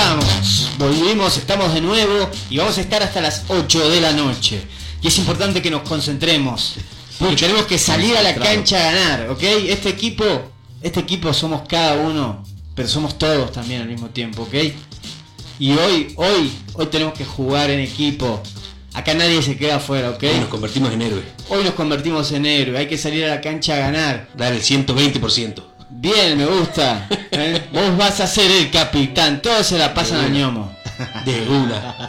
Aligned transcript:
regresamos, 0.00 0.68
volvimos, 0.78 1.36
estamos 1.36 1.74
de 1.74 1.80
nuevo 1.80 2.30
y 2.48 2.58
vamos 2.58 2.78
a 2.78 2.80
estar 2.80 3.02
hasta 3.02 3.20
las 3.20 3.44
8 3.48 3.90
de 3.90 4.00
la 4.00 4.12
noche. 4.12 4.62
Y 5.02 5.08
es 5.08 5.18
importante 5.18 5.60
que 5.62 5.70
nos 5.70 5.82
concentremos. 5.82 6.76
Porque 7.18 7.36
tenemos 7.36 7.66
que 7.66 7.78
salir 7.78 8.16
a 8.16 8.22
la 8.22 8.34
cancha 8.34 8.78
a 8.78 8.92
ganar, 8.92 9.30
¿ok? 9.30 9.42
Este 9.42 9.90
equipo, 9.90 10.24
este 10.80 11.00
equipo 11.00 11.34
somos 11.34 11.62
cada 11.68 11.94
uno, 11.94 12.44
pero 12.74 12.88
somos 12.88 13.18
todos 13.18 13.52
también 13.52 13.82
al 13.82 13.88
mismo 13.88 14.08
tiempo, 14.08 14.42
¿ok? 14.42 14.54
Y 15.58 15.72
hoy, 15.72 16.14
hoy, 16.16 16.50
hoy 16.74 16.86
tenemos 16.86 17.12
que 17.14 17.26
jugar 17.26 17.70
en 17.70 17.80
equipo. 17.80 18.42
Acá 18.94 19.12
nadie 19.14 19.42
se 19.42 19.56
queda 19.56 19.76
afuera, 19.76 20.10
¿ok? 20.10 20.22
Hoy 20.22 20.40
nos 20.40 20.48
convertimos 20.48 20.92
en 20.92 21.02
héroe. 21.02 21.22
Hoy 21.50 21.62
nos 21.62 21.74
convertimos 21.74 22.32
en 22.32 22.46
héroe, 22.46 22.78
hay 22.78 22.88
que 22.88 22.96
salir 22.96 23.26
a 23.26 23.28
la 23.28 23.40
cancha 23.42 23.74
a 23.74 23.78
ganar. 23.78 24.30
Dar 24.34 24.52
el 24.52 24.62
120%. 24.62 25.69
Bien, 26.00 26.38
me 26.38 26.46
gusta. 26.46 27.06
¿eh? 27.30 27.68
Vos 27.72 27.94
vas 27.98 28.20
a 28.20 28.26
ser 28.26 28.50
el 28.50 28.70
capitán, 28.70 29.42
todos 29.42 29.66
se 29.66 29.76
la 29.78 29.92
pasan 29.92 30.20
al 30.24 30.32
ñomo. 30.32 30.74
De 31.26 31.46
una. 31.48 32.08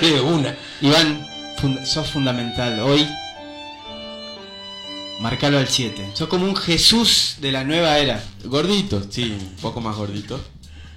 De 0.00 0.20
una. 0.22 0.56
Iván, 0.80 1.26
fund- 1.60 1.84
sos 1.84 2.08
fundamental. 2.08 2.80
Hoy, 2.80 3.06
marcalo 5.20 5.58
al 5.58 5.68
7. 5.68 6.10
Sos 6.14 6.28
como 6.28 6.46
un 6.46 6.56
Jesús 6.56 7.36
de 7.40 7.52
la 7.52 7.64
nueva 7.64 7.98
era. 7.98 8.22
Gordito, 8.44 9.02
sí, 9.10 9.36
un 9.38 9.56
poco 9.60 9.80
más 9.82 9.94
gordito. 9.96 10.40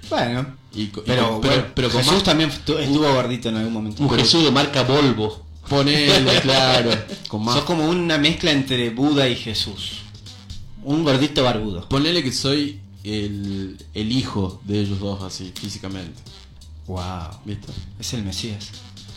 Bueno, 0.08 0.46
Y, 0.74 0.86
pero, 1.06 1.38
pero, 1.74 1.90
con 1.90 1.98
Jesús 2.00 2.14
más- 2.14 2.22
también 2.22 2.50
estu- 2.50 2.78
estuvo 2.78 3.12
gordito 3.12 3.50
en 3.50 3.56
algún 3.56 3.72
momento. 3.74 4.02
Un 4.02 4.10
Jesús 4.10 4.44
de 4.44 4.50
marca 4.50 4.82
Volvo. 4.84 5.44
Ponele, 5.68 6.40
claro. 6.42 6.90
Con 7.28 7.44
más. 7.44 7.56
Sos 7.56 7.64
como 7.64 7.86
una 7.88 8.16
mezcla 8.18 8.50
entre 8.52 8.88
Buda 8.90 9.28
y 9.28 9.36
Jesús. 9.36 9.98
Un 10.84 11.04
gordito 11.04 11.42
barbudo. 11.44 11.88
Ponele 11.88 12.22
que 12.22 12.32
soy 12.32 12.80
el, 13.04 13.76
el 13.94 14.12
hijo 14.12 14.60
de 14.64 14.80
ellos 14.80 14.98
dos, 15.00 15.22
así, 15.22 15.52
físicamente. 15.54 16.20
Wow. 16.86 17.02
¿Viste? 17.44 17.72
Es 18.00 18.12
el 18.14 18.22
Mesías. 18.24 18.70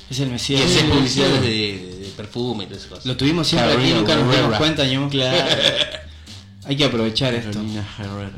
Es 0.09 0.19
el 0.19 0.27
Y 0.29 0.31
Mesías. 0.31 0.61
hacer 0.61 0.81
Sí, 0.81 0.87
publicidades 0.91 1.41
sí. 1.41 1.47
de, 1.47 1.97
de 2.05 2.13
perfume 2.15 2.63
y 2.65 2.67
todas 2.67 2.79
esas 2.83 2.89
cosas. 2.91 3.05
Lo 3.07 3.17
tuvimos 3.17 3.47
siempre 3.47 3.73
aquí, 3.73 3.91
nunca 3.93 4.15
nos 4.15 4.25
dimos 4.25 4.35
Herrera. 4.37 4.57
cuenta, 4.59 4.85
ñomo. 4.85 5.09
Hay 6.65 6.75
que 6.77 6.85
aprovechar 6.85 7.33
esto. 7.33 7.59
Herrera. 7.99 8.31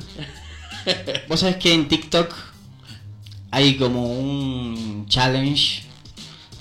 Vos 1.27 1.39
sabés 1.41 1.57
que 1.57 1.73
en 1.73 1.87
TikTok 1.89 2.33
hay 3.51 3.75
como 3.77 4.05
un 4.05 5.05
challenge 5.09 5.83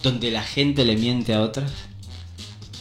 donde 0.02 0.30
la 0.30 0.42
gente 0.42 0.84
le 0.84 0.96
miente 0.96 1.34
a 1.34 1.42
otras. 1.42 1.70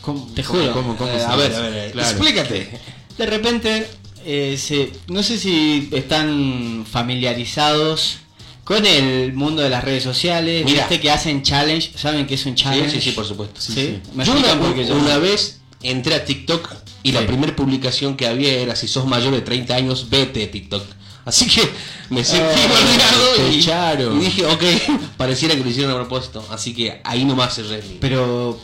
¿Cómo, 0.02 0.25
Te 0.36 0.44
juro. 0.44 0.72
cómo- 0.73 0.95
cómo 0.95 1.09
Eh, 1.11 1.23
a 1.23 1.36
ver, 1.36 1.52
hace? 1.52 1.58
a 1.58 1.69
ver, 1.69 1.91
Claro. 1.91 2.09
explícate. 2.09 2.80
De 3.18 3.26
repente, 3.26 3.88
eh, 4.26 4.58
se, 4.58 4.92
no 5.08 5.24
sé 5.24 5.38
si 5.38 5.90
están 5.92 6.86
familiarizados 6.90 8.18
con 8.64 8.86
el 8.86 9.34
mundo 9.34 9.62
de 9.62 9.70
las 9.70 9.84
redes 9.84 10.04
sociales. 10.04 10.66
Mira. 10.66 10.82
Viste 10.88 11.00
que 11.00 11.12
hacen 11.12 11.44
challenge. 11.44 11.92
¿Saben 11.98 12.26
qué 12.28 12.34
es 12.36 12.46
un 12.46 12.56
challenge? 12.56 12.92
sí, 12.92 13.02
sí, 13.02 13.12
por 13.12 13.26
supuesto. 13.26 13.62
Sí, 13.62 13.74
sí. 13.74 14.00
¿Me 14.14 14.26
Yo 14.26 14.32
una, 14.32 14.42
explican 14.42 14.60
por 14.60 14.76
qué 14.76 14.86
yo- 14.86 14.96
una 14.96 15.18
vez 15.18 15.62
entré 15.84 16.16
a 16.16 16.26
TikTok 16.26 16.74
y 17.04 17.12
la 17.12 17.26
primera 17.28 17.56
publicación 17.56 18.18
que 18.18 18.26
había 18.28 18.54
era 18.54 18.76
si 18.76 18.88
sos 18.88 19.06
mayor 19.06 19.34
de 19.34 19.42
30 19.42 19.76
años, 19.76 20.10
vete 20.10 20.40
de 20.42 20.48
TikTok. 20.48 20.84
Así 21.26 21.48
que 21.48 21.62
me 22.10 22.24
sentí 22.24 22.60
Ah, 22.62 22.68
golpeado 23.58 24.16
y, 24.18 24.22
y 24.22 24.26
dije, 24.26 24.46
ok, 24.46 24.64
pareciera 25.18 25.56
que 25.56 25.62
lo 25.64 25.70
hicieron 25.70 25.92
a 25.92 25.96
propósito. 25.96 26.46
Así 26.52 26.74
que 26.74 27.02
ahí 27.04 27.24
nomás 27.26 27.56
cerré 27.56 27.82
Pero 28.00 28.60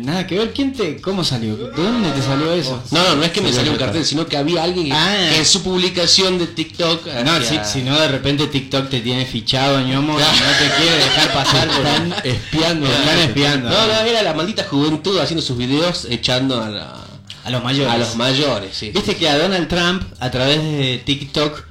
nada 0.00 0.26
que 0.26 0.38
ver. 0.38 0.52
¿Quién 0.52 0.72
te, 0.72 1.00
cómo 1.00 1.22
salió? 1.24 1.56
¿De 1.56 1.70
dónde 1.82 2.10
te 2.10 2.22
salió 2.22 2.52
eso? 2.52 2.82
No, 2.90 3.02
no, 3.02 3.16
no 3.16 3.22
es 3.24 3.30
que 3.30 3.40
me 3.40 3.52
Salió 3.52 3.72
un 3.72 3.78
cartel, 3.78 4.04
sino 4.04 4.26
que 4.26 4.36
había 4.36 4.62
alguien 4.62 4.86
que- 4.86 4.92
Ah. 4.92 5.28
que 5.30 5.38
en 5.38 5.46
su 5.46 5.62
publicación 5.62 6.38
de 6.38 6.46
TikTok. 6.46 7.06
No, 7.24 7.32
si, 7.64 7.82
no 7.82 7.98
de 7.98 8.08
repente 8.08 8.46
TikTok 8.46 8.88
te 8.88 9.00
tiene 9.00 9.24
fichado, 9.26 9.80
ñomo, 9.80 10.18
y 10.18 10.22
no 10.22 10.26
te 10.58 10.82
quiere 10.82 10.96
dejar 10.96 11.32
pasar 11.32 11.68
Están 11.68 12.14
espiando. 12.24 12.86
Están 12.86 13.18
espiando. 13.20 13.70
No, 13.70 13.86
no, 13.86 14.00
era 14.00 14.22
la 14.22 14.34
maldita 14.34 14.64
juventud 14.64 15.18
haciendo 15.18 15.42
sus 15.44 15.56
videos 15.56 16.06
echando 16.10 16.62
a, 16.62 16.68
la- 16.68 17.04
A 17.44 17.50
los 17.50 17.62
mayores. 17.62 17.92
a 17.92 17.98
los 17.98 18.16
mayores, 18.16 18.76
sí. 18.76 18.90
Viste 18.90 19.16
que 19.16 19.28
a 19.28 19.38
Donald 19.38 19.68
Trump, 19.68 20.02
a 20.18 20.30
través 20.30 20.62
de 20.62 21.00
TikTok, 21.04 21.64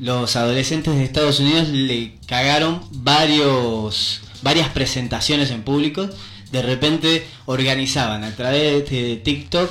los 0.00 0.34
adolescentes 0.36 0.94
de 0.94 1.04
Estados 1.04 1.40
Unidos 1.40 1.68
le 1.68 2.16
cagaron 2.26 2.80
varios, 2.90 4.20
varias 4.42 4.68
presentaciones 4.70 5.50
en 5.50 5.62
público. 5.62 6.08
De 6.52 6.62
repente 6.62 7.26
organizaban 7.46 8.24
a 8.24 8.34
través 8.34 8.88
de 8.90 9.16
TikTok 9.16 9.70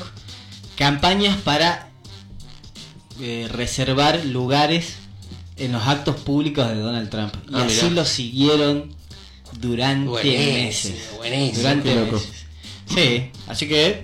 campañas 0.76 1.38
para 1.38 1.90
eh, 3.22 3.48
reservar 3.52 4.24
lugares 4.26 4.94
en 5.58 5.74
los 5.74 5.86
actos 5.88 6.16
públicos 6.22 6.68
de 6.70 6.76
Donald 6.76 7.10
Trump. 7.10 7.34
Y 7.50 7.56
Ah, 7.56 7.64
así 7.66 7.84
mirá. 7.84 7.90
lo 7.96 8.06
siguieron 8.06 8.96
durante 9.60 10.10
Buenísimo, 10.10 10.54
meses. 10.54 10.96
buenísimo, 11.18 11.58
Durante 11.62 11.96
loco. 11.96 12.12
meses. 12.14 12.46
Sí, 12.86 13.32
así 13.48 13.68
que 13.68 14.04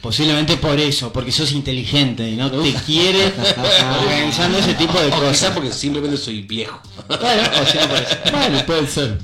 posiblemente 0.00 0.56
por 0.56 0.78
eso, 0.78 1.12
porque 1.12 1.32
sos 1.32 1.50
inteligente 1.52 2.28
y 2.30 2.36
no 2.36 2.50
te 2.50 2.72
quiere 2.86 3.26
organizando 4.02 4.58
ese 4.58 4.74
tipo 4.74 4.98
de 5.00 5.06
O 5.08 5.10
quizá 5.10 5.20
cosas. 5.20 5.50
porque 5.52 5.72
simplemente 5.72 6.16
soy 6.16 6.42
viejo. 6.42 6.80
Bueno, 7.08 7.42
o 7.42 7.80
no 7.80 7.88
por 7.88 7.98
eso. 8.02 8.16
Bueno, 8.32 8.66
puede 8.66 8.86
ser. 8.86 9.18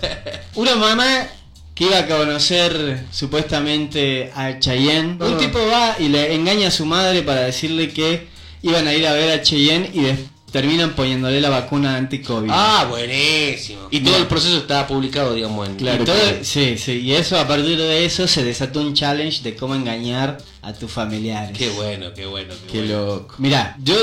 Una 0.54 0.76
mamá 0.76 1.26
que 1.74 1.84
iba 1.84 1.98
a 1.98 2.06
conocer 2.06 3.06
supuestamente 3.10 4.30
a 4.34 4.58
Cheyenne. 4.58 5.16
Un 5.24 5.38
tipo 5.38 5.58
va 5.66 5.96
y 5.98 6.08
le 6.08 6.34
engaña 6.34 6.68
a 6.68 6.70
su 6.70 6.84
madre 6.86 7.22
para 7.22 7.42
decirle 7.42 7.88
que 7.92 8.26
iban 8.62 8.86
a 8.86 8.94
ir 8.94 9.06
a 9.06 9.12
ver 9.12 9.30
a 9.30 9.42
Cheyenne 9.42 9.90
y 9.92 10.06
terminan 10.52 10.90
poniéndole 10.94 11.40
la 11.40 11.48
vacuna 11.48 11.96
anti-COVID. 11.96 12.50
Ah, 12.52 12.86
buenísimo. 12.90 13.88
Y 13.90 14.00
todo 14.00 14.18
el 14.18 14.26
proceso 14.26 14.58
estaba 14.58 14.86
publicado, 14.86 15.32
digamos, 15.34 15.66
en 15.66 15.76
Claro, 15.76 16.04
todo- 16.04 16.14
sí, 16.42 16.76
sí, 16.76 17.00
y 17.00 17.12
eso 17.12 17.38
a 17.40 17.48
partir 17.48 17.78
de 17.78 18.04
eso 18.04 18.28
se 18.28 18.44
desató 18.44 18.80
un 18.82 18.92
challenge 18.92 19.42
de 19.42 19.56
cómo 19.56 19.74
engañar 19.74 20.36
a 20.60 20.74
tus 20.74 20.90
familiares. 20.92 21.56
Qué 21.56 21.70
bueno, 21.70 22.12
qué 22.14 22.26
bueno, 22.26 22.52
qué, 22.66 22.72
Qué 22.72 22.78
bueno. 22.86 23.06
loco. 23.06 23.34
Mira, 23.38 23.76
yo 23.82 23.94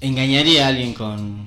engañaría 0.00 0.64
a 0.66 0.68
alguien 0.70 0.94
con 0.94 1.46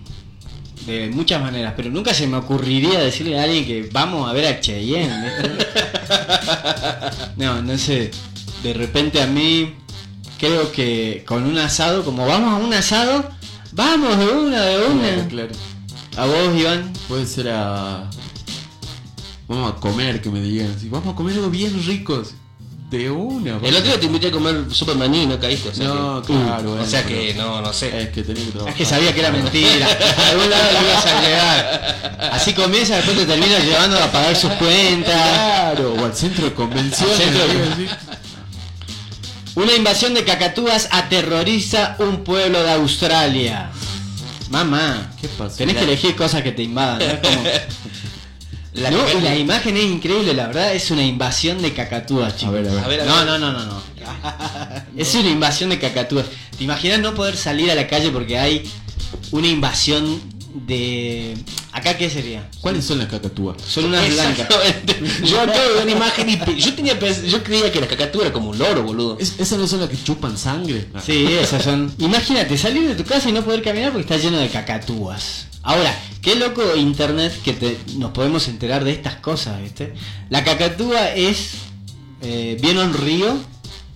de 0.86 1.10
muchas 1.10 1.42
maneras, 1.42 1.74
pero 1.76 1.90
nunca 1.90 2.14
se 2.14 2.28
me 2.28 2.38
ocurriría 2.38 3.00
decirle 3.00 3.40
a 3.40 3.44
alguien 3.44 3.66
que 3.66 3.90
vamos 3.92 4.30
a 4.30 4.34
ver 4.34 4.46
a 4.46 4.60
Cheyenne. 4.60 5.32
no, 7.38 7.62
no 7.62 7.78
sé. 7.78 8.12
De 8.64 8.74
repente 8.74 9.22
a 9.22 9.28
mí 9.28 9.74
creo 10.40 10.72
que 10.72 11.24
con 11.28 11.44
un 11.44 11.58
asado, 11.58 12.04
como 12.04 12.26
vamos 12.28 12.54
a 12.54 12.64
un 12.64 12.74
asado, 12.74 13.30
vamos 13.72 14.18
de 14.18 14.28
una, 14.28 14.62
de 14.62 14.88
una. 14.88 15.02
Claro, 15.04 15.30
claro. 15.30 15.52
A 16.18 16.26
vos, 16.26 16.56
Iván. 16.58 16.94
Puede 17.08 17.26
ser 17.26 17.50
a. 17.50 18.10
Vamos 19.48 19.74
a 19.74 19.76
comer, 19.76 20.22
que 20.22 20.30
me 20.30 20.42
digan 20.42 20.72
así. 20.76 20.88
Vamos 20.90 21.14
a 21.14 21.16
comer 21.16 21.36
algo 21.36 21.50
bien 21.50 21.74
rico. 21.86 22.24
De 22.90 23.10
una. 23.10 23.58
El 23.64 23.76
otro 23.76 23.82
día 23.88 24.00
te 24.00 24.06
invité 24.06 24.28
a 24.28 24.32
comer 24.32 24.66
Superman 24.72 25.14
y 25.16 25.26
no 25.26 25.40
caíste, 25.40 25.70
o 25.70 25.74
sea 25.74 25.88
No, 25.88 26.22
que, 26.22 26.34
claro, 26.34 26.70
o 26.72 26.76
bueno, 26.76 26.86
sea 26.86 27.04
que 27.04 27.34
no, 27.34 27.60
no 27.62 27.74
sé. 27.74 28.04
Es 28.04 28.10
que 28.10 28.22
tenía 28.24 28.46
que 28.46 28.52
trabajar. 28.52 28.72
Es 28.74 28.78
que 28.78 28.86
sabía 28.86 29.14
que 29.14 29.20
era 29.22 29.32
mentira. 29.32 29.88
A 30.18 30.30
algún 30.30 30.50
lado 30.50 30.64
le 30.72 30.82
ibas 30.90 31.06
a 31.06 31.22
llegar. 31.22 32.30
Así 32.32 32.54
comienza, 32.54 32.96
después 32.98 33.18
te 33.18 33.26
termina 33.26 33.58
llevando 33.60 33.98
a 34.02 34.12
pagar 34.12 34.36
sus 34.36 34.52
cuentas. 34.54 35.14
Claro, 35.14 35.94
o 36.00 36.06
al 36.06 36.16
centro 36.16 36.46
de 36.46 36.54
convenciones. 36.54 37.18
Centro 37.18 37.48
de-. 37.48 37.90
Una 39.56 39.74
invasión 39.74 40.14
de 40.14 40.24
cacatúas 40.24 40.88
aterroriza 40.92 41.96
un 42.00 42.24
pueblo 42.24 42.62
de 42.62 42.72
Australia. 42.72 43.72
Mamá, 44.50 45.12
¿Qué 45.20 45.28
pasó? 45.30 45.56
tenés 45.58 45.76
que 45.78 45.84
elegir 45.86 46.16
cosas 46.16 46.44
que 46.44 46.52
te 46.52 46.62
invadan. 46.64 47.00
¿no? 47.00 47.22
Como- 47.30 47.44
La 48.76 48.92
No, 48.92 48.98
y 49.18 49.22
la 49.22 49.36
imagen 49.38 49.78
es 49.78 49.86
increíble, 49.86 50.34
la 50.34 50.48
verdad 50.48 50.74
es 50.74 50.92
una 50.92 51.04
invasión 51.04 51.62
de 51.62 51.74
cacatúas, 51.74 52.36
chicos. 52.36 52.50
A 52.56 52.58
ver, 52.58 52.68
a 52.70 52.74
ver. 52.74 52.84
A 52.84 52.88
ver, 52.88 53.02
a 53.02 53.06
No, 53.06 53.16
ver. 53.18 53.26
no, 53.26 53.38
no, 53.40 53.52
no, 53.54 53.66
no. 53.66 53.82
Es 54.98 55.16
una 55.16 55.30
invasión 55.30 55.70
de 55.70 55.80
cacatúas. 55.80 56.26
¿Te 56.58 56.64
imaginas 56.64 57.00
no 57.00 57.14
poder 57.16 57.38
salir 57.38 57.72
a 57.72 57.76
la 57.76 57.88
calle 57.88 58.10
porque 58.12 58.38
hay 58.38 58.70
una 59.32 59.48
invasión 59.48 60.22
de... 60.54 61.36
¿Acá 61.78 61.98
qué 61.98 62.10
sería? 62.10 62.50
¿Cuáles 62.62 62.86
son 62.86 63.00
las 63.00 63.08
cacatúas? 63.10 63.58
Son 63.68 63.84
unas 63.86 64.08
blancas. 64.14 64.48
Yo 65.26 65.42
acabo 65.42 65.60
de 65.62 65.74
ver 65.74 65.84
una 65.84 65.92
imagen 65.92 66.30
y 66.30 66.56
yo 66.62 66.74
tenía 66.74 66.98
yo 67.28 67.44
creía 67.44 67.70
que 67.70 67.82
la 67.82 67.88
cacatúa 67.88 68.22
era 68.24 68.32
como 68.34 68.52
un 68.52 68.58
loro, 68.58 68.82
boludo. 68.84 69.18
¿Es- 69.20 69.36
¿Esas 69.40 69.60
no 69.60 69.68
son 69.68 69.82
las 69.82 69.90
que 69.90 70.02
chupan 70.02 70.38
sangre? 70.38 70.88
Sí, 71.06 71.26
esas 71.34 71.64
son. 71.64 71.94
Imagínate 71.98 72.58
salir 72.58 72.88
de 72.88 72.96
tu 72.96 73.04
casa 73.04 73.28
y 73.28 73.34
no 73.34 73.44
poder 73.44 73.62
caminar 73.62 73.92
porque 73.92 74.04
está 74.14 74.16
lleno 74.18 74.38
de 74.40 74.48
cacatúas. 74.48 75.48
Ahora, 75.64 75.94
qué 76.22 76.36
loco 76.36 76.62
internet 76.78 77.34
que 77.44 77.52
te- 77.52 77.78
nos 77.98 78.12
podemos 78.12 78.48
enterar 78.48 78.86
de 78.86 78.92
estas 78.94 79.16
cosas, 79.16 79.62
¿viste? 79.62 79.94
La 80.30 80.46
cacatúa 80.46 81.10
es. 81.14 81.56
Eh, 82.22 82.58
¿Vieron 82.62 82.94
río? 82.94 83.36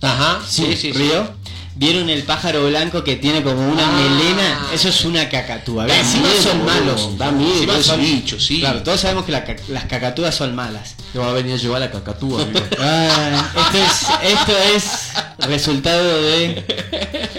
Ajá, 0.02 0.42
sí, 0.46 0.66
sí, 0.72 0.76
sí. 0.76 0.92
Río. 0.92 1.28
¿Vieron 1.76 2.10
el 2.10 2.24
pájaro 2.24 2.66
blanco 2.66 3.04
que 3.04 3.16
tiene 3.16 3.42
como 3.42 3.66
una 3.70 3.88
Ah. 3.88 3.92
melena? 3.92 4.66
Eso 4.74 4.88
es 4.88 5.04
una 5.04 5.28
cacatúa. 5.28 5.86
Da 5.86 5.98
Encima 5.98 6.28
miedo, 6.28 6.42
son 6.42 6.64
malos. 6.66 7.16
Da 7.18 7.30
miedo 7.30 7.52
Encima 7.54 7.82
son- 7.82 8.00
bicho, 8.00 8.38
sí. 8.40 8.60
Claro, 8.60 8.82
todos 8.82 9.00
sabemos 9.00 9.24
que 9.24 9.32
la 9.32 9.44
las 9.68 9.84
cacatúas 9.84 10.34
son 10.34 10.54
malas. 10.54 10.96
Te 11.12 11.18
va 11.18 11.30
a 11.30 11.32
venir 11.32 11.54
a 11.54 11.56
llevar 11.56 11.80
la 11.80 11.90
cacatúa, 11.90 12.42
amigo. 12.42 12.60
Ah, 12.80 13.50
esto 13.56 13.78
es, 13.78 14.32
esto 14.32 14.52
es 14.74 15.46
resultado 15.48 16.20
de 16.22 16.64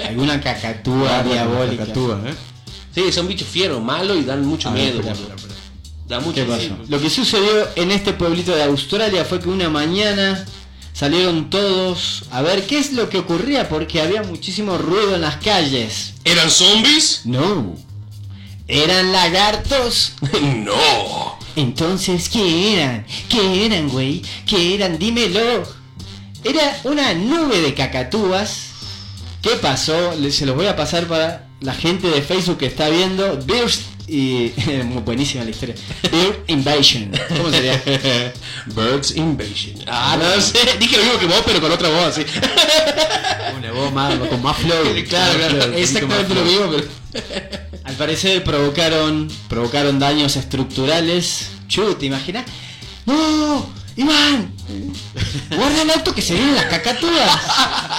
alguna 0.07 0.39
cacatúa 0.41 1.19
Ah, 1.19 1.23
diabólica. 1.23 1.83
Cacatúa, 1.83 2.21
¿eh? 2.25 2.33
Sí, 2.95 3.11
son 3.11 3.27
bichos 3.27 3.47
fieros, 3.47 3.81
malos 3.83 4.17
y 4.17 4.23
dan 4.23 4.45
mucho 4.45 4.69
A 4.69 4.73
ver, 4.73 4.93
miedo. 4.93 4.99
espera, 4.99 5.13
boludo. 5.15 5.35
espera, 5.35 5.53
espera. 5.53 5.61
Da 6.07 6.19
mucho 6.19 6.35
¿Qué 6.35 6.45
miedo. 6.45 6.77
Lo 6.89 6.99
que 6.99 7.09
sucedió 7.09 7.67
en 7.75 7.91
este 7.91 8.13
pueblito 8.13 8.55
de 8.55 8.63
Australia 8.63 9.23
fue 9.23 9.39
que 9.39 9.49
una 9.49 9.69
mañana 9.69 10.43
salieron 10.93 11.49
todos 11.49 12.25
a 12.31 12.41
ver 12.41 12.65
qué 12.67 12.79
es 12.79 12.93
lo 12.93 13.09
que 13.09 13.19
ocurría 13.19 13.69
porque 13.69 14.01
había 14.01 14.23
muchísimo 14.23 14.77
ruido 14.77 15.15
en 15.15 15.21
las 15.21 15.37
calles. 15.37 16.13
¿Eran 16.23 16.49
zombies? 16.49 17.21
No. 17.25 17.75
¿Eran 18.67 19.11
lagartos? 19.11 20.13
no. 20.41 21.37
Entonces, 21.55 22.29
¿qué 22.29 22.73
eran? 22.73 23.05
¿Qué 23.27 23.65
eran, 23.65 23.89
güey? 23.89 24.21
¿Qué 24.45 24.75
eran? 24.75 24.97
Dímelo. 24.97 25.63
Era 26.43 26.79
una 26.85 27.13
nube 27.13 27.59
de 27.59 27.73
cacatúas. 27.73 28.67
¿Qué 29.41 29.51
pasó? 29.61 30.13
Se 30.31 30.45
los 30.45 30.55
voy 30.55 30.67
a 30.67 30.75
pasar 30.75 31.07
para 31.07 31.49
la 31.59 31.73
gente 31.73 32.07
de 32.07 32.21
Facebook 32.21 32.59
que 32.59 32.67
está 32.67 32.89
viendo. 32.89 33.37
Y... 34.07 34.51
Muy 34.85 35.01
buenísima 35.01 35.43
la 35.43 35.49
historia. 35.51 35.75
Bird 36.11 36.43
Invasion. 36.47 37.11
¿Cómo 37.37 37.49
sería? 37.49 37.81
Birds 38.67 39.15
Invasion. 39.15 39.75
Ah, 39.87 40.17
no 40.19 40.41
sé. 40.41 40.59
Dije 40.79 40.97
lo 40.97 41.03
mismo 41.03 41.19
que 41.19 41.25
vos, 41.27 41.41
pero 41.45 41.61
con 41.61 41.71
otra 41.71 41.89
voz, 41.89 42.17
así. 42.17 42.25
Una 43.57 43.71
voz 43.71 43.91
más, 43.93 44.15
con 44.15 44.41
más 44.41 44.57
flow. 44.57 44.83
Claro, 45.07 45.37
claro. 45.37 45.61
flow, 45.61 45.73
Exactamente 45.77 46.35
lo 46.35 46.43
mismo, 46.43 46.71
pero. 46.71 47.01
Al 47.83 47.95
parecer 47.95 48.43
provocaron, 48.43 49.29
provocaron 49.49 49.99
daños 49.99 50.35
estructurales. 50.35 51.49
Chu, 51.67 51.95
¿te 51.95 52.05
imaginas? 52.05 52.45
¡No! 53.05 53.80
¡Iván! 53.97 54.53
¡Guarda 55.55 55.81
el 55.81 55.91
auto 55.91 56.15
que 56.15 56.21
se 56.21 56.33
vienen 56.33 56.55
las 56.55 56.65
cacatúas! 56.65 57.31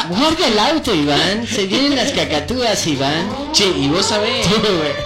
¡Guarda 0.09 0.47
el 0.47 0.59
auto, 0.59 0.94
Iván! 0.94 1.47
Se 1.47 1.67
vienen 1.67 1.97
las 1.97 2.12
cacatúas, 2.12 2.87
Iván. 2.87 3.53
Che, 3.53 3.67
y 3.67 3.89
vos 3.89 4.06
sabés. 4.06 4.47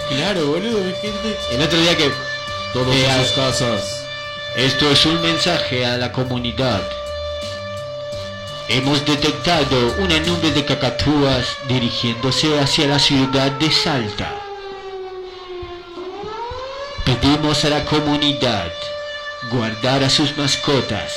Claro, 0.09 0.47
boludo, 0.47 0.79
mi 0.79 0.93
gente. 0.93 1.37
El 1.53 1.63
otro 1.63 1.81
día 1.81 1.97
que... 1.97 2.11
Todos 2.73 2.95
Eh, 2.95 3.07
en 3.07 3.25
sus 3.25 3.33
casas. 3.33 4.05
Esto 4.57 4.91
es 4.91 5.05
un 5.07 5.21
mensaje 5.21 5.85
a 5.85 5.97
la 5.97 6.13
comunidad. 6.13 6.83
Hemos 8.69 9.05
detectado 9.05 9.95
una 9.99 10.19
nube 10.21 10.51
de 10.51 10.65
cacatúas 10.65 11.47
dirigiéndose 11.69 12.59
hacia 12.59 12.87
la 12.87 12.99
ciudad 12.99 13.51
de 13.53 13.71
Salta. 13.71 14.35
Pedimos 17.05 17.65
a 17.65 17.71
la 17.71 17.85
comunidad 17.85 18.73
guardar 19.51 20.03
a 20.03 20.11
sus 20.11 20.37
mascotas. 20.37 21.13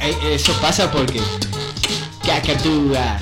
Eh, 0.00 0.34
Eso 0.34 0.52
pasa 0.60 0.90
porque 0.90 1.20
Cacatúa. 2.24 3.18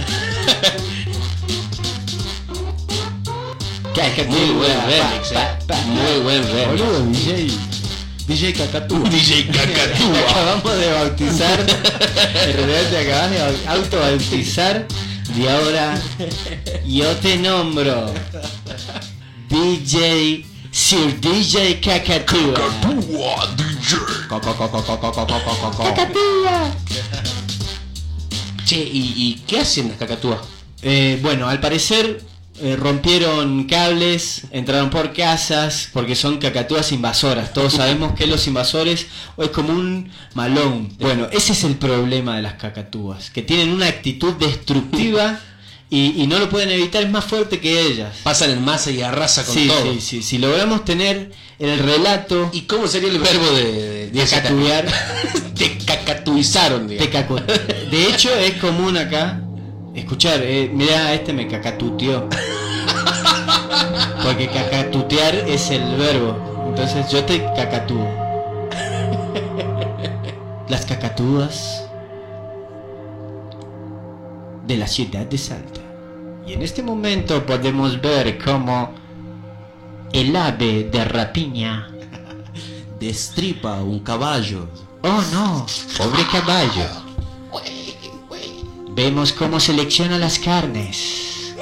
Cacatúa. 3.94 4.26
Muy 4.28 4.50
buen 4.50 4.80
remix, 4.86 5.32
eh. 5.32 5.84
Muy 5.86 6.20
buen 6.22 6.42
remix. 6.52 7.69
DJ 8.30 8.52
Cacatúa. 8.52 9.08
DJ 9.10 9.48
Cacatúa. 9.48 10.20
acabamos 10.30 10.78
de 10.78 10.92
bautizar. 10.92 11.58
en 11.58 12.56
realidad 12.56 12.90
te 12.90 12.98
acabas 12.98 13.30
de 13.32 13.68
autobautizar. 13.68 14.86
Y 15.36 15.48
ahora 15.48 16.00
yo 16.86 17.16
te 17.16 17.36
nombro 17.38 18.14
DJ 19.48 20.46
Sir 20.70 21.20
DJ 21.20 21.80
Cacatúa. 21.80 22.54
Cacatúa 22.54 23.48
DJ. 23.56 23.96
Cacatúa. 25.96 26.70
Che, 28.64 28.76
¿y, 28.76 29.12
¿y, 29.16 29.42
qué 29.44 29.58
hacen 29.58 29.88
las 29.88 29.98
cacatúas? 29.98 30.38
Eh, 30.82 31.18
bueno, 31.20 31.48
al 31.48 31.58
parecer 31.58 32.29
eh, 32.62 32.76
rompieron 32.76 33.64
cables, 33.64 34.42
entraron 34.50 34.90
por 34.90 35.12
casas, 35.12 35.88
porque 35.92 36.14
son 36.14 36.38
cacatúas 36.38 36.92
invasoras. 36.92 37.52
Todos 37.52 37.74
sabemos 37.74 38.14
que 38.14 38.26
los 38.26 38.46
invasores 38.46 39.06
es 39.38 39.48
como 39.50 39.72
un 39.72 40.10
malón. 40.34 40.94
Bueno, 40.98 41.28
ese 41.32 41.52
es 41.52 41.64
el 41.64 41.76
problema 41.76 42.36
de 42.36 42.42
las 42.42 42.54
cacatúas, 42.54 43.30
que 43.30 43.42
tienen 43.42 43.70
una 43.70 43.86
actitud 43.86 44.34
destructiva 44.34 45.40
y, 45.90 46.22
y 46.22 46.26
no 46.26 46.38
lo 46.38 46.48
pueden 46.48 46.70
evitar, 46.70 47.02
es 47.02 47.10
más 47.10 47.24
fuerte 47.24 47.58
que 47.60 47.80
ellas. 47.80 48.16
Pasan 48.22 48.50
en 48.50 48.64
masa 48.64 48.90
y 48.90 49.02
arrasa 49.02 49.44
con 49.44 49.54
Sí, 49.54 49.66
todo. 49.66 49.92
sí, 49.94 50.00
sí. 50.00 50.22
Si 50.22 50.38
logramos 50.38 50.84
tener 50.84 51.32
el 51.58 51.78
relato, 51.78 52.50
¿Y 52.52 52.62
cómo 52.62 52.86
sería 52.86 53.10
el 53.10 53.18
verbo 53.18 53.50
de, 53.52 54.10
de. 54.10 54.26
Te 55.54 55.76
cacatuizaron, 55.84 56.86
te 56.88 56.94
digamos. 56.96 57.42
cacu- 57.42 57.90
de 57.90 58.06
hecho 58.08 58.34
es 58.34 58.54
común 58.54 58.96
acá 58.96 59.42
escuchar, 59.94 60.40
eh, 60.42 60.70
mira, 60.72 61.12
este 61.14 61.32
me 61.32 61.46
cacatuteó. 61.46 62.28
Porque 64.22 64.48
cacatutear 64.48 65.34
es 65.34 65.70
el 65.70 65.96
verbo. 65.96 66.36
Entonces 66.68 67.10
yo 67.10 67.24
te 67.24 67.44
cacatúo. 67.54 68.06
Las 70.68 70.86
cacatúas 70.86 71.84
de 74.66 74.76
la 74.76 74.86
ciudad 74.86 75.26
de 75.26 75.36
Salta. 75.38 75.80
Y 76.46 76.52
en 76.52 76.62
este 76.62 76.82
momento 76.82 77.44
podemos 77.44 78.00
ver 78.00 78.38
cómo 78.38 78.92
el 80.12 80.34
ave 80.36 80.84
de 80.84 81.04
rapiña. 81.04 81.88
Destripa 82.98 83.82
un 83.82 84.00
caballo. 84.00 84.68
Oh 85.02 85.22
no, 85.32 85.66
pobre 85.96 86.24
caballo. 86.30 87.09
Vemos 89.02 89.32
cómo 89.32 89.58
selecciona 89.60 90.18
las 90.18 90.38
carnes. 90.38 91.54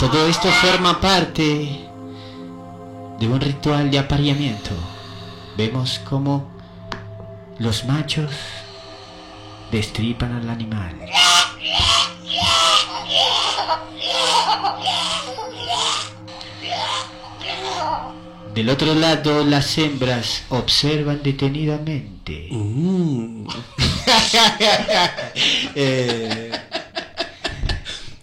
Todo 0.00 0.26
esto 0.26 0.48
forma 0.50 1.00
parte 1.00 1.86
de 3.20 3.28
un 3.28 3.40
ritual 3.40 3.88
de 3.92 4.00
apareamiento. 4.00 4.72
Vemos 5.56 6.00
cómo 6.10 6.48
los 7.60 7.84
machos 7.84 8.32
destripan 9.70 10.32
al 10.32 10.50
animal. 10.50 10.96
Del 18.54 18.70
otro 18.70 18.94
lado, 18.94 19.44
las 19.44 19.76
hembras 19.78 20.42
observan 20.48 21.20
detenidamente. 21.22 22.48
Mm. 22.50 23.46
Eh, 25.76 26.52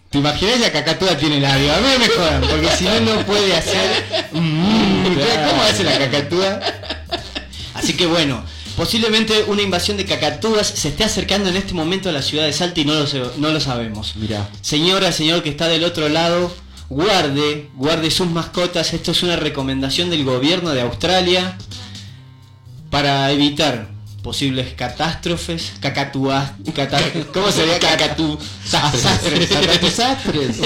¿Te 0.09 0.17
imaginas 0.17 0.59
la 0.59 0.71
cacatúa 0.71 1.17
tiene 1.17 1.39
labio? 1.41 1.73
A 1.73 1.77
mí 1.77 1.87
me 1.99 2.07
jodan, 2.07 2.41
porque 2.41 2.69
si 2.77 2.85
no, 2.85 2.99
no 3.01 3.25
puede 3.25 3.55
hacer... 3.55 4.29
Mm, 4.31 5.03
¿Cómo 5.49 5.63
hace 5.63 5.83
la 5.83 5.97
cacatúa? 5.97 6.59
Así 7.73 7.93
que 7.93 8.05
bueno, 8.05 8.43
posiblemente 8.77 9.43
una 9.47 9.61
invasión 9.61 9.97
de 9.97 10.05
cacatúas 10.05 10.67
se 10.67 10.89
esté 10.89 11.03
acercando 11.03 11.49
en 11.49 11.57
este 11.57 11.73
momento 11.73 12.09
a 12.09 12.11
la 12.13 12.21
ciudad 12.21 12.45
de 12.45 12.53
Salta 12.53 12.79
y 12.79 12.85
no 12.85 12.93
lo, 12.93 13.05
no 13.37 13.49
lo 13.49 13.59
sabemos. 13.59 14.15
Mira. 14.15 14.49
Señora, 14.61 15.11
señor 15.11 15.43
que 15.43 15.49
está 15.49 15.67
del 15.67 15.83
otro 15.83 16.07
lado, 16.07 16.53
guarde, 16.91 17.69
guarde 17.75 18.11
sus 18.11 18.29
mascotas. 18.29 18.93
Esto 18.93 19.11
es 19.11 19.23
una 19.23 19.37
recomendación 19.37 20.09
del 20.09 20.25
gobierno 20.25 20.71
de 20.71 20.81
Australia 20.81 21.57
para 22.89 23.31
evitar 23.31 23.87
posibles 24.21 24.73
catástrofes, 24.73 25.73
cacatúas, 25.79 26.51
¿cómo 27.33 27.51
sería 27.51 27.79
cacatú? 27.79 28.37
Desastres, 28.63 29.49
desastres. 29.81 30.57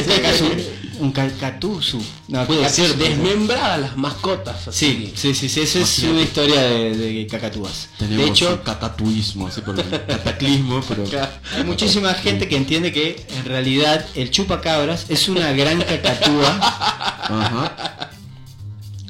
Un 0.99 1.11
cacatuzu. 1.11 2.01
No, 2.29 2.45
Puede 2.47 2.69
ser 2.69 2.95
desmembrada 2.95 3.77
las 3.77 3.97
mascotas. 3.97 4.61
Sí, 4.71 5.11
así. 5.13 5.33
sí, 5.33 5.35
sí, 5.35 5.49
sí, 5.49 5.61
esa 5.61 5.79
es 5.79 6.03
una 6.03 6.21
historia 6.21 6.61
de, 6.61 6.95
de 6.95 7.27
cacatúas. 7.27 7.89
Tenemos 7.97 8.23
de 8.25 8.31
hecho, 8.31 8.51
un 8.51 8.57
cacatuismo, 8.59 9.47
así 9.47 9.59
por 9.61 9.75
cataclismo, 9.75 10.81
pero. 10.87 11.03
hay 11.55 11.63
muchísima 11.65 12.13
gente 12.13 12.47
que 12.47 12.55
entiende 12.55 12.93
que 12.93 13.25
en 13.37 13.45
realidad 13.45 14.05
el 14.15 14.31
chupacabras 14.31 15.09
es 15.09 15.27
una 15.27 15.51
gran 15.51 15.81
cacatúa, 15.81 16.57
Ajá. 16.61 18.09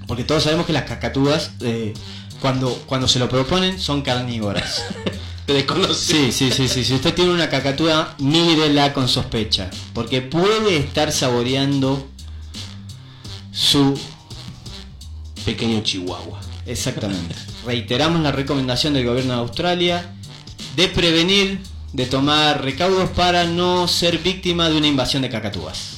porque 0.08 0.24
todos 0.24 0.42
sabemos 0.44 0.66
que 0.66 0.74
las 0.74 0.86
cacatúas 0.86 1.52
eh, 1.62 1.94
cuando, 2.46 2.76
cuando 2.86 3.08
se 3.08 3.18
lo 3.18 3.28
proponen 3.28 3.80
son 3.80 4.04
carnívoras. 4.04 4.84
Sí, 5.94 6.32
sí, 6.32 6.50
sí, 6.50 6.68
sí. 6.68 6.84
Si 6.84 6.96
usted 6.96 7.14
tiene 7.14 7.32
una 7.32 7.50
cacatúa, 7.50 8.16
mírela 8.18 8.94
con 8.94 9.08
sospecha, 9.08 9.70
porque 9.94 10.22
puede 10.22 10.78
estar 10.78 11.12
saboreando 11.12 12.08
su 13.52 13.96
Pequeño 15.46 15.82
chihuahua. 15.84 16.42
Exactamente. 16.66 17.36
Reiteramos 17.64 18.22
la 18.22 18.32
recomendación 18.32 18.96
del 18.96 19.06
gobierno 19.06 19.34
de 19.34 19.40
Australia 19.40 20.16
de 20.76 20.88
prevenir, 20.88 21.60
de 21.94 22.08
tomar 22.08 22.64
recaudos 22.64 23.12
para 23.12 23.44
no 23.44 23.88
ser 23.88 24.18
víctima 24.18 24.68
de 24.70 24.78
una 24.78 24.88
invasión 24.88 25.22
de 25.22 25.30
cacatúas. 25.30 25.95